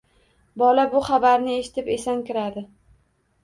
Bola 0.61 0.85
bu 0.93 1.03
xabarni 1.11 1.55
eshitib, 1.59 1.95
esankiradi 1.99 2.69